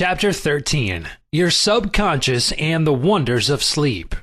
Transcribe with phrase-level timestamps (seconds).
[0.00, 4.14] Chapter 13 Your Subconscious and the Wonders of Sleep.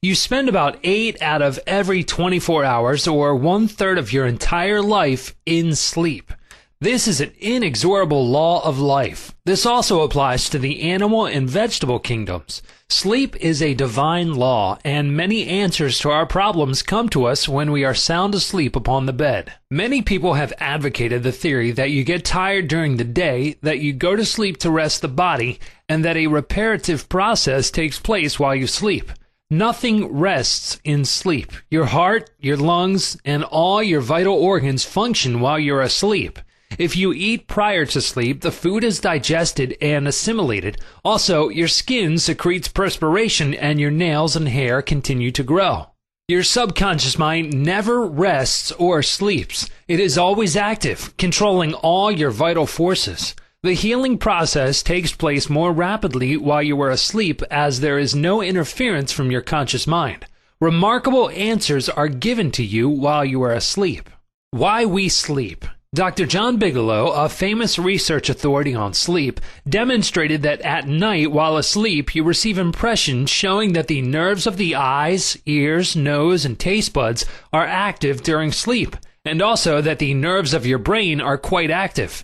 [0.00, 4.80] You spend about 8 out of every 24 hours, or one third of your entire
[4.80, 6.32] life, in sleep.
[6.80, 9.34] This is an inexorable law of life.
[9.44, 12.62] This also applies to the animal and vegetable kingdoms.
[12.90, 17.70] Sleep is a divine law, and many answers to our problems come to us when
[17.70, 19.52] we are sound asleep upon the bed.
[19.70, 23.92] Many people have advocated the theory that you get tired during the day, that you
[23.92, 28.54] go to sleep to rest the body, and that a reparative process takes place while
[28.54, 29.12] you sleep.
[29.50, 31.52] Nothing rests in sleep.
[31.70, 36.38] Your heart, your lungs, and all your vital organs function while you're asleep.
[36.76, 40.78] If you eat prior to sleep, the food is digested and assimilated.
[41.04, 45.86] Also, your skin secretes perspiration and your nails and hair continue to grow.
[46.28, 49.70] Your subconscious mind never rests or sleeps.
[49.88, 53.34] It is always active, controlling all your vital forces.
[53.62, 58.42] The healing process takes place more rapidly while you are asleep as there is no
[58.42, 60.26] interference from your conscious mind.
[60.60, 64.10] Remarkable answers are given to you while you are asleep.
[64.50, 65.64] Why we sleep.
[65.94, 66.26] Dr.
[66.26, 72.24] John Bigelow, a famous research authority on sleep, demonstrated that at night while asleep you
[72.24, 77.64] receive impressions showing that the nerves of the eyes, ears, nose, and taste buds are
[77.64, 82.22] active during sleep, and also that the nerves of your brain are quite active.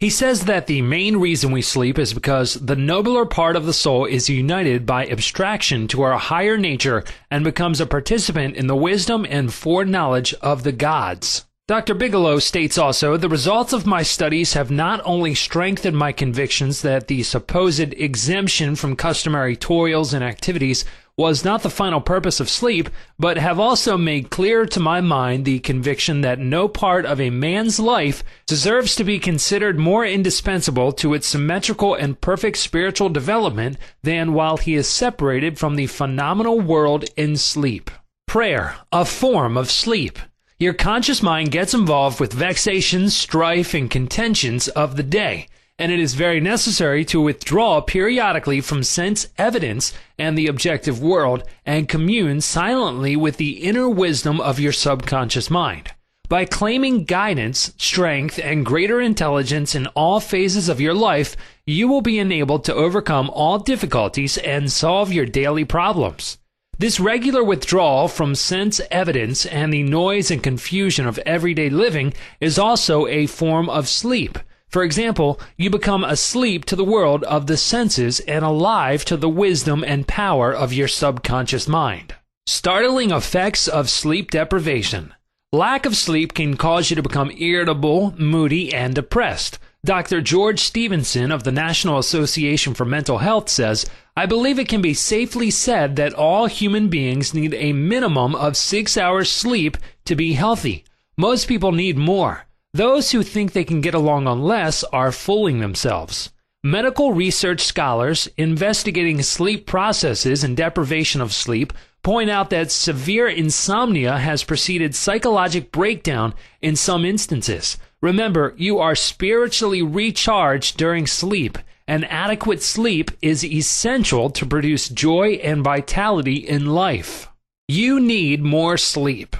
[0.00, 3.74] He says that the main reason we sleep is because the nobler part of the
[3.74, 8.74] soul is united by abstraction to our higher nature and becomes a participant in the
[8.74, 11.44] wisdom and foreknowledge of the gods.
[11.66, 11.94] Dr.
[11.94, 17.08] Bigelow states also the results of my studies have not only strengthened my convictions that
[17.08, 20.84] the supposed exemption from customary toils and activities
[21.16, 25.46] was not the final purpose of sleep, but have also made clear to my mind
[25.46, 30.92] the conviction that no part of a man's life deserves to be considered more indispensable
[30.92, 36.60] to its symmetrical and perfect spiritual development than while he is separated from the phenomenal
[36.60, 37.90] world in sleep.
[38.26, 40.18] Prayer, a form of sleep.
[40.56, 45.48] Your conscious mind gets involved with vexations, strife, and contentions of the day,
[45.80, 51.42] and it is very necessary to withdraw periodically from sense evidence and the objective world
[51.66, 55.90] and commune silently with the inner wisdom of your subconscious mind.
[56.28, 62.00] By claiming guidance, strength, and greater intelligence in all phases of your life, you will
[62.00, 66.38] be enabled to overcome all difficulties and solve your daily problems.
[66.76, 72.58] This regular withdrawal from sense evidence and the noise and confusion of everyday living is
[72.58, 74.38] also a form of sleep.
[74.68, 79.28] For example, you become asleep to the world of the senses and alive to the
[79.28, 82.16] wisdom and power of your subconscious mind.
[82.46, 85.14] Startling effects of sleep deprivation.
[85.52, 89.60] Lack of sleep can cause you to become irritable, moody, and depressed.
[89.84, 90.22] Dr.
[90.22, 93.84] George Stevenson of the National Association for Mental Health says,
[94.16, 98.56] I believe it can be safely said that all human beings need a minimum of
[98.56, 100.84] six hours sleep to be healthy.
[101.18, 102.46] Most people need more.
[102.72, 106.30] Those who think they can get along on less are fooling themselves.
[106.62, 114.16] Medical research scholars investigating sleep processes and deprivation of sleep point out that severe insomnia
[114.16, 117.76] has preceded psychologic breakdown in some instances.
[118.04, 121.56] Remember, you are spiritually recharged during sleep,
[121.88, 127.30] and adequate sleep is essential to produce joy and vitality in life.
[127.66, 129.36] You need more sleep.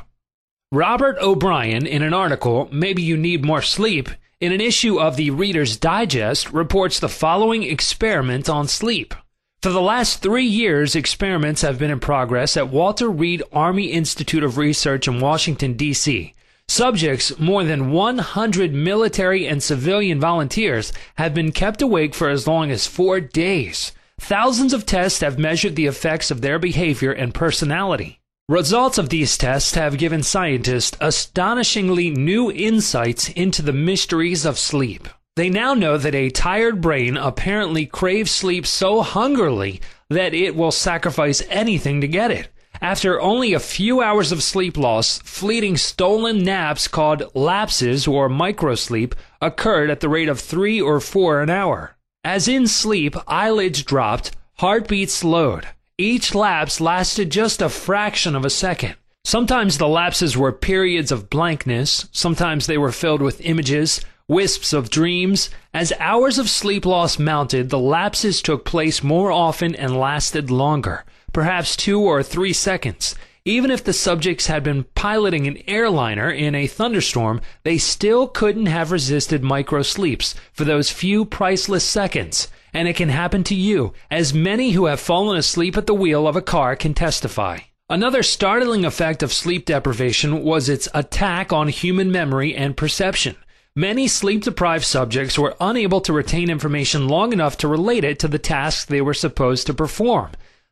[0.72, 4.08] Robert O'Brien, in an article, Maybe You Need More Sleep,
[4.40, 9.14] in an issue of the Reader's Digest, reports the following experiment on sleep.
[9.60, 14.42] For the last three years, experiments have been in progress at Walter Reed Army Institute
[14.42, 16.32] of Research in Washington, D.C.
[16.68, 22.70] Subjects, more than 100 military and civilian volunteers, have been kept awake for as long
[22.70, 23.92] as four days.
[24.18, 28.20] Thousands of tests have measured the effects of their behavior and personality.
[28.48, 35.08] Results of these tests have given scientists astonishingly new insights into the mysteries of sleep.
[35.36, 39.80] They now know that a tired brain apparently craves sleep so hungrily
[40.10, 42.48] that it will sacrifice anything to get it.
[42.84, 49.14] After only a few hours of sleep loss, fleeting stolen naps called lapses or microsleep
[49.40, 51.96] occurred at the rate of three or four an hour.
[52.24, 55.66] As in sleep, eyelids dropped, heartbeats slowed.
[55.96, 58.96] Each lapse lasted just a fraction of a second.
[59.24, 64.90] Sometimes the lapses were periods of blankness, sometimes they were filled with images, wisps of
[64.90, 65.48] dreams.
[65.72, 71.06] As hours of sleep loss mounted, the lapses took place more often and lasted longer
[71.34, 73.14] perhaps two or three seconds.
[73.44, 78.64] Even if the subjects had been piloting an airliner in a thunderstorm, they still couldn't
[78.66, 82.48] have resisted micro sleeps for those few priceless seconds.
[82.76, 86.26] and it can happen to you, as many who have fallen asleep at the wheel
[86.26, 87.58] of a car can testify.
[87.88, 93.36] Another startling effect of sleep deprivation was its attack on human memory and perception.
[93.76, 98.28] Many sleep deprived subjects were unable to retain information long enough to relate it to
[98.28, 100.30] the tasks they were supposed to perform.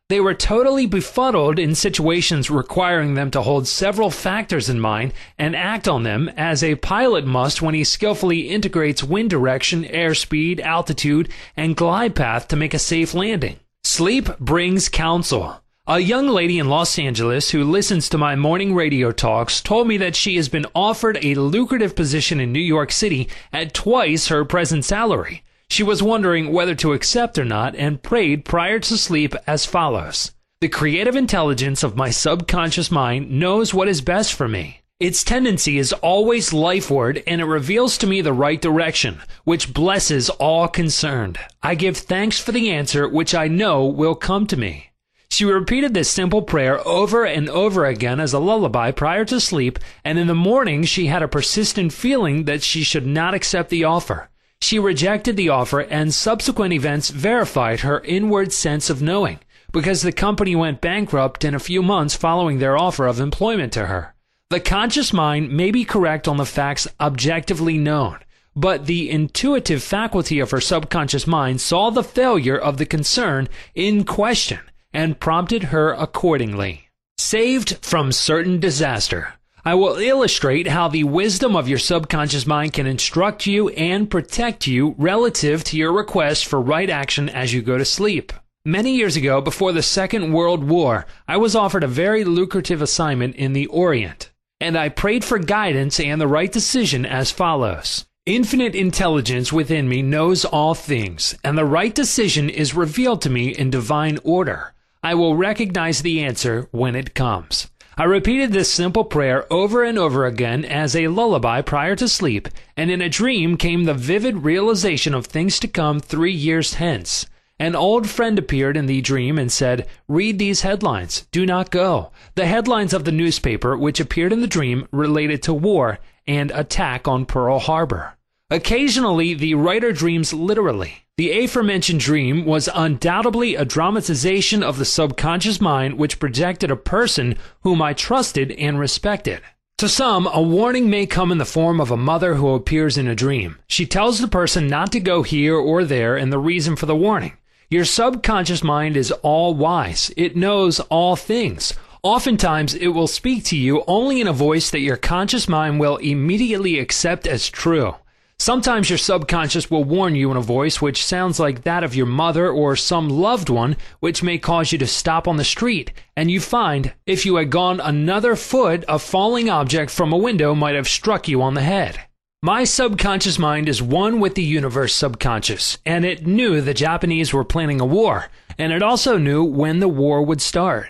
[0.09, 5.55] They were totally befuddled in situations requiring them to hold several factors in mind and
[5.55, 11.29] act on them as a pilot must when he skillfully integrates wind direction, airspeed, altitude,
[11.55, 13.59] and glide path to make a safe landing.
[13.83, 15.61] Sleep brings counsel.
[15.87, 19.97] A young lady in Los Angeles who listens to my morning radio talks told me
[19.97, 24.45] that she has been offered a lucrative position in New York City at twice her
[24.45, 25.43] present salary.
[25.73, 30.31] She was wondering whether to accept or not and prayed prior to sleep as follows
[30.61, 34.81] The creative intelligence of my subconscious mind knows what is best for me.
[34.99, 40.29] Its tendency is always lifeward, and it reveals to me the right direction, which blesses
[40.29, 41.39] all concerned.
[41.63, 44.91] I give thanks for the answer which I know will come to me.
[45.31, 49.79] She repeated this simple prayer over and over again as a lullaby prior to sleep,
[50.05, 53.85] and in the morning she had a persistent feeling that she should not accept the
[53.85, 54.29] offer.
[54.63, 59.39] She rejected the offer, and subsequent events verified her inward sense of knowing,
[59.73, 63.87] because the company went bankrupt in a few months following their offer of employment to
[63.87, 64.15] her.
[64.51, 68.19] The conscious mind may be correct on the facts objectively known,
[68.55, 74.05] but the intuitive faculty of her subconscious mind saw the failure of the concern in
[74.05, 74.61] question
[74.93, 76.87] and prompted her accordingly.
[77.17, 79.33] Saved from certain disaster.
[79.65, 84.67] I will illustrate how the wisdom of your subconscious mind can instruct you and protect
[84.67, 88.33] you relative to your request for right action as you go to sleep.
[88.65, 93.37] Many years ago, before the Second World War, I was offered a very lucrative assignment
[93.37, 98.05] in the Orient, and I prayed for guidance and the right decision as follows.
[98.25, 103.55] Infinite intelligence within me knows all things, and the right decision is revealed to me
[103.55, 104.73] in divine order.
[105.01, 107.69] I will recognize the answer when it comes.
[107.95, 112.47] I repeated this simple prayer over and over again as a lullaby prior to sleep,
[112.75, 117.27] and in a dream came the vivid realization of things to come three years hence.
[117.59, 121.27] An old friend appeared in the dream and said, Read these headlines.
[121.31, 122.11] Do not go.
[122.33, 127.07] The headlines of the newspaper, which appeared in the dream, related to war and attack
[127.07, 128.17] on Pearl Harbor.
[128.53, 131.05] Occasionally, the writer dreams literally.
[131.17, 137.35] The aforementioned dream was undoubtedly a dramatization of the subconscious mind which projected a person
[137.61, 139.41] whom I trusted and respected.
[139.79, 143.07] To some, a warning may come in the form of a mother who appears in
[143.07, 143.57] a dream.
[143.65, 146.95] She tells the person not to go here or there and the reason for the
[146.95, 147.33] warning.
[147.71, 150.13] Your subconscious mind is all wise.
[150.15, 151.73] It knows all things.
[152.03, 155.97] Oftentimes, it will speak to you only in a voice that your conscious mind will
[155.97, 157.95] immediately accept as true.
[158.39, 162.05] Sometimes your subconscious will warn you in a voice which sounds like that of your
[162.05, 166.29] mother or some loved one, which may cause you to stop on the street, and
[166.29, 170.75] you find if you had gone another foot, a falling object from a window might
[170.75, 171.99] have struck you on the head.
[172.41, 177.45] My subconscious mind is one with the universe subconscious, and it knew the Japanese were
[177.45, 178.27] planning a war,
[178.57, 180.89] and it also knew when the war would start.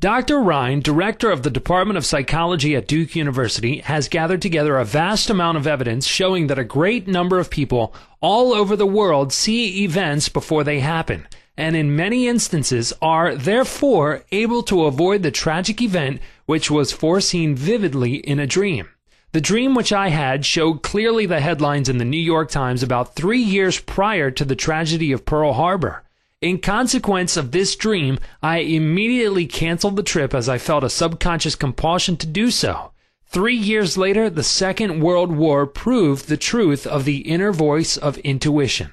[0.00, 0.38] Dr.
[0.38, 5.28] Rhine, director of the Department of Psychology at Duke University, has gathered together a vast
[5.28, 9.82] amount of evidence showing that a great number of people all over the world see
[9.82, 15.82] events before they happen, and in many instances are therefore able to avoid the tragic
[15.82, 18.88] event which was foreseen vividly in a dream.
[19.32, 23.16] The dream which I had showed clearly the headlines in the New York Times about
[23.16, 26.04] three years prior to the tragedy of Pearl Harbor.
[26.40, 31.56] In consequence of this dream, I immediately canceled the trip as I felt a subconscious
[31.56, 32.92] compulsion to do so.
[33.26, 38.18] Three years later, the Second World War proved the truth of the inner voice of
[38.18, 38.92] intuition.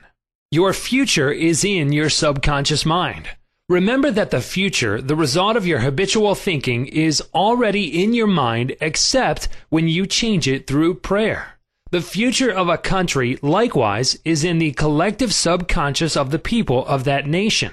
[0.50, 3.30] Your future is in your subconscious mind.
[3.70, 8.75] Remember that the future, the result of your habitual thinking, is already in your mind
[8.82, 11.55] except when you change it through prayer.
[11.96, 17.06] The future of a country, likewise, is in the collective subconscious of the people of
[17.06, 17.72] that nation.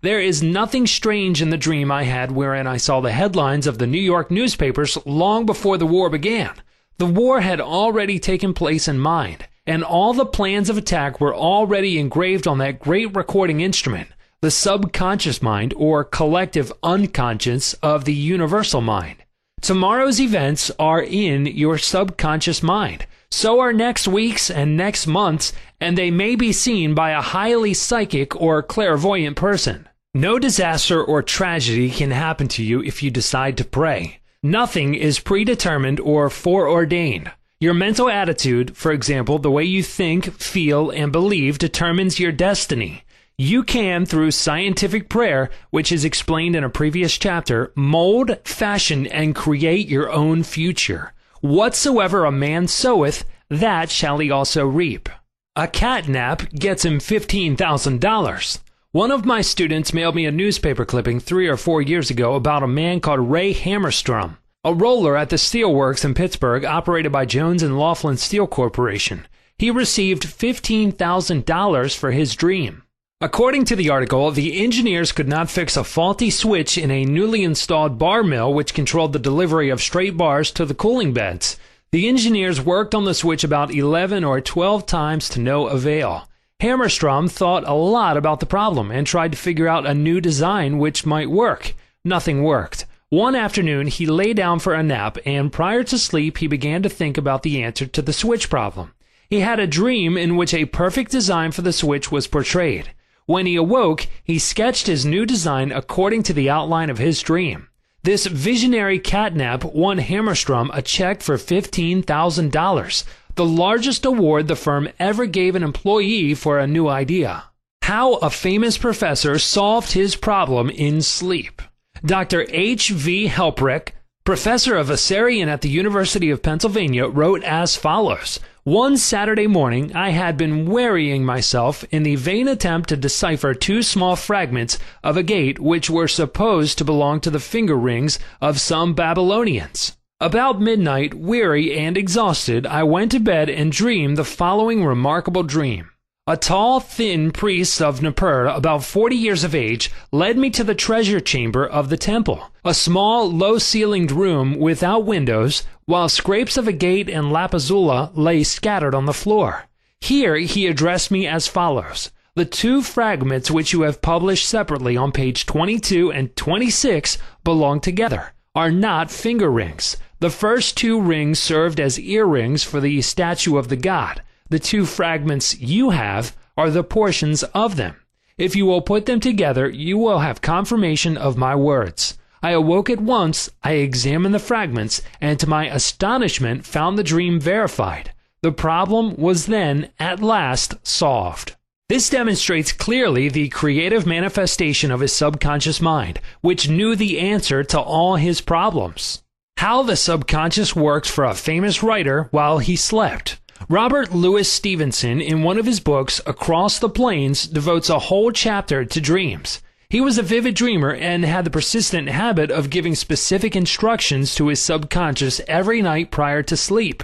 [0.00, 3.78] There is nothing strange in the dream I had wherein I saw the headlines of
[3.78, 6.50] the New York newspapers long before the war began.
[6.98, 11.32] The war had already taken place in mind, and all the plans of attack were
[11.32, 14.08] already engraved on that great recording instrument,
[14.40, 19.18] the subconscious mind or collective unconscious of the universal mind.
[19.60, 23.06] Tomorrow's events are in your subconscious mind.
[23.30, 27.74] So are next week's and next month's, and they may be seen by a highly
[27.74, 29.88] psychic or clairvoyant person.
[30.12, 34.20] No disaster or tragedy can happen to you if you decide to pray.
[34.42, 37.30] Nothing is predetermined or foreordained.
[37.60, 43.04] Your mental attitude, for example, the way you think, feel, and believe, determines your destiny.
[43.38, 49.36] You can, through scientific prayer, which is explained in a previous chapter, mold, fashion, and
[49.36, 51.12] create your own future.
[51.40, 55.08] Whatsoever a man soweth, that shall he also reap.
[55.56, 58.58] A cat nap gets him $15,000.
[58.92, 62.62] One of my students mailed me a newspaper clipping three or four years ago about
[62.62, 67.62] a man called Ray Hammerstrom, a roller at the steelworks in Pittsburgh operated by Jones
[67.62, 69.26] and Laughlin Steel Corporation.
[69.58, 72.82] He received $15,000 for his dream.
[73.22, 77.44] According to the article, the engineers could not fix a faulty switch in a newly
[77.44, 81.58] installed bar mill which controlled the delivery of straight bars to the cooling beds.
[81.92, 86.30] The engineers worked on the switch about 11 or 12 times to no avail.
[86.62, 90.78] Hammerstrom thought a lot about the problem and tried to figure out a new design
[90.78, 91.74] which might work.
[92.02, 92.86] Nothing worked.
[93.10, 96.88] One afternoon, he lay down for a nap, and prior to sleep, he began to
[96.88, 98.94] think about the answer to the switch problem.
[99.28, 102.92] He had a dream in which a perfect design for the switch was portrayed.
[103.30, 107.68] When he awoke, he sketched his new design according to the outline of his dream.
[108.02, 113.04] This visionary catnap won Hammerstrom a check for $15,000,
[113.36, 117.44] the largest award the firm ever gave an employee for a new idea.
[117.82, 121.62] How a famous professor solved his problem in sleep.
[122.04, 122.46] Dr.
[122.48, 122.90] H.
[122.90, 123.28] V.
[123.28, 123.92] Hilprecht,
[124.24, 130.10] professor of Assyrian at the University of Pennsylvania, wrote as follows one Saturday morning, I
[130.10, 135.58] had been wearying myself in the vain attempt to decipher two small fragments of agate
[135.58, 139.96] which were supposed to belong to the finger rings of some Babylonians.
[140.20, 145.90] About midnight, weary and exhausted, I went to bed and dreamed the following remarkable dream.
[146.26, 150.74] A tall, thin priest of Nippur, about forty years of age, led me to the
[150.74, 156.68] treasure chamber of the temple, a small, low ceilinged room without windows, while scrapes of
[156.68, 159.64] agate and lapis lazuli lay scattered on the floor.
[160.00, 162.12] Here he addressed me as follows.
[162.36, 168.34] The two fragments which you have published separately on page 22 and 26 belong together,
[168.54, 169.96] are not finger rings.
[170.20, 174.22] The first two rings served as earrings for the statue of the god.
[174.48, 177.96] The two fragments you have are the portions of them.
[178.38, 182.16] If you will put them together, you will have confirmation of my words.
[182.42, 187.38] I awoke at once, I examined the fragments, and to my astonishment found the dream
[187.38, 188.12] verified.
[188.42, 191.56] The problem was then, at last, solved.
[191.90, 197.80] This demonstrates clearly the creative manifestation of his subconscious mind, which knew the answer to
[197.80, 199.22] all his problems.
[199.58, 203.40] How the subconscious works for a famous writer while he slept.
[203.68, 208.86] Robert Louis Stevenson, in one of his books, Across the Plains, devotes a whole chapter
[208.86, 209.60] to dreams.
[209.90, 214.46] He was a vivid dreamer and had the persistent habit of giving specific instructions to
[214.46, 217.02] his subconscious every night prior to sleep.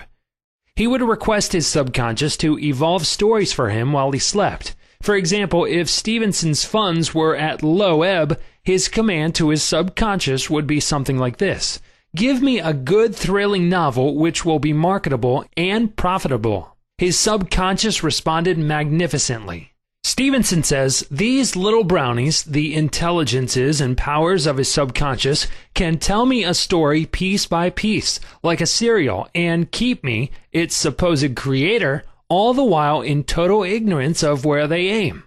[0.77, 4.77] He would request his subconscious to evolve stories for him while he slept.
[5.03, 10.69] For example, if Stevenson's funds were at low ebb, his command to his subconscious would
[10.69, 11.81] be something like this
[12.15, 16.77] Give me a good, thrilling novel which will be marketable and profitable.
[16.99, 19.73] His subconscious responded magnificently.
[20.07, 26.45] Stevenson says these little brownies, the intelligences and powers of his subconscious, can tell me
[26.45, 32.55] a story piece by piece, like a serial, and keep me, its supposed creator, all
[32.55, 35.25] the while in total ignorance of where they aim.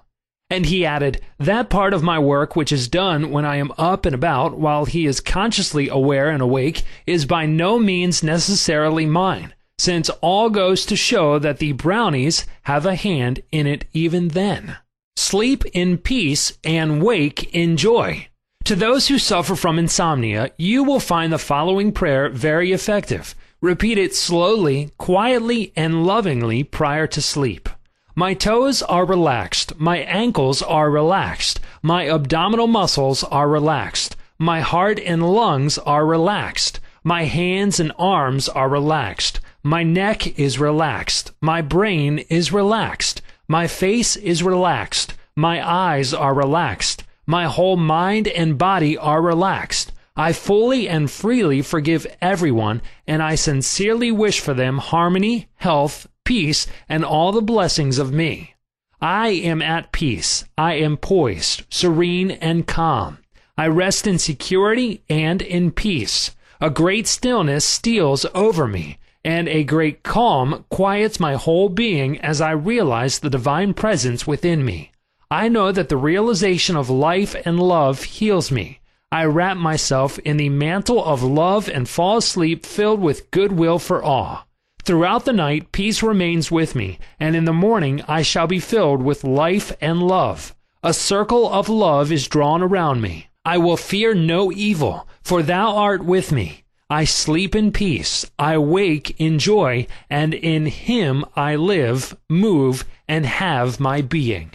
[0.50, 4.06] And he added, That part of my work which is done when I am up
[4.06, 9.54] and about while he is consciously aware and awake is by no means necessarily mine,
[9.80, 14.78] since all goes to show that the brownies have a hand in it even then.
[15.16, 18.28] Sleep in peace and wake in joy.
[18.66, 23.34] To those who suffer from insomnia, you will find the following prayer very effective.
[23.62, 27.70] Repeat it slowly, quietly, and lovingly prior to sleep.
[28.16, 29.80] My toes are relaxed.
[29.80, 31.62] My ankles are relaxed.
[31.82, 34.18] My abdominal muscles are relaxed.
[34.38, 36.82] My heart and lungs are relaxed.
[37.04, 39.40] My hands and arms are relaxed.
[39.64, 41.32] My neck is relaxed.
[41.42, 43.22] My brain is relaxed.
[43.48, 45.16] My face is relaxed.
[45.36, 47.04] My eyes are relaxed.
[47.26, 49.92] My whole mind and body are relaxed.
[50.16, 56.68] I fully and freely forgive everyone, and I sincerely wish for them harmony, health, peace
[56.88, 58.54] and all the blessings of me.
[59.02, 60.46] I am at peace.
[60.58, 63.18] I am poised, serene, and calm.
[63.58, 66.36] I rest in security and in peace.
[66.62, 72.42] A great stillness steals over me, and a great calm quiets my whole being as
[72.42, 74.92] I realize the divine presence within me.
[75.32, 78.80] I know that the realization of life and love heals me.
[79.12, 84.02] I wrap myself in the mantle of love and fall asleep filled with goodwill for
[84.02, 84.48] all.
[84.84, 89.04] Throughout the night, peace remains with me, and in the morning I shall be filled
[89.04, 90.56] with life and love.
[90.84, 93.28] A circle of love is drawn around me.
[93.46, 96.64] I will fear no evil, for thou art with me.
[96.92, 103.28] I sleep in peace, I wake in joy, and in him I live, move, and
[103.28, 104.54] have my being.